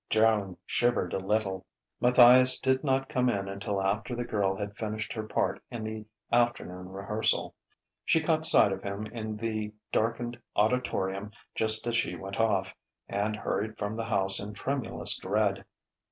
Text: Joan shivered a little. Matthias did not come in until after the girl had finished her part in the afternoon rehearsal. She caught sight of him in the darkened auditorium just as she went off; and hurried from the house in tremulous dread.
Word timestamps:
Joan 0.09 0.57
shivered 0.65 1.13
a 1.13 1.19
little. 1.19 1.63
Matthias 1.99 2.59
did 2.59 2.83
not 2.83 3.07
come 3.07 3.29
in 3.29 3.47
until 3.47 3.79
after 3.79 4.15
the 4.15 4.23
girl 4.23 4.55
had 4.55 4.75
finished 4.75 5.13
her 5.13 5.21
part 5.21 5.61
in 5.69 5.83
the 5.83 6.07
afternoon 6.35 6.89
rehearsal. 6.89 7.53
She 8.03 8.19
caught 8.19 8.43
sight 8.43 8.71
of 8.71 8.81
him 8.81 9.05
in 9.05 9.37
the 9.37 9.71
darkened 9.91 10.41
auditorium 10.55 11.29
just 11.53 11.85
as 11.85 11.95
she 11.95 12.15
went 12.15 12.39
off; 12.39 12.73
and 13.07 13.35
hurried 13.35 13.77
from 13.77 13.95
the 13.95 14.05
house 14.05 14.39
in 14.39 14.55
tremulous 14.55 15.19
dread. 15.19 15.65